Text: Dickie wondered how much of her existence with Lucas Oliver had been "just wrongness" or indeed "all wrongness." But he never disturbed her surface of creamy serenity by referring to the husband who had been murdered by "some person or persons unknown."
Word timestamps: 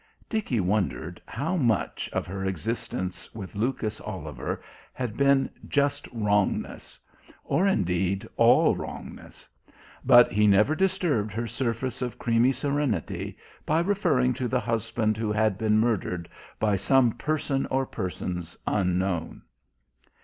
Dickie 0.27 0.59
wondered 0.59 1.21
how 1.27 1.55
much 1.55 2.09
of 2.11 2.25
her 2.25 2.43
existence 2.43 3.31
with 3.35 3.53
Lucas 3.53 4.01
Oliver 4.01 4.63
had 4.93 5.15
been 5.15 5.47
"just 5.67 6.07
wrongness" 6.11 6.97
or 7.43 7.67
indeed 7.67 8.27
"all 8.35 8.75
wrongness." 8.75 9.47
But 10.03 10.31
he 10.31 10.47
never 10.47 10.73
disturbed 10.73 11.31
her 11.33 11.45
surface 11.45 12.01
of 12.01 12.17
creamy 12.17 12.51
serenity 12.51 13.37
by 13.63 13.79
referring 13.81 14.33
to 14.33 14.47
the 14.47 14.59
husband 14.61 15.17
who 15.17 15.31
had 15.31 15.55
been 15.59 15.77
murdered 15.77 16.27
by 16.59 16.77
"some 16.77 17.11
person 17.11 17.67
or 17.67 17.85
persons 17.85 18.57
unknown." 18.65 19.43